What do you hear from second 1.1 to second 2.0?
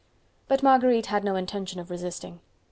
no intention of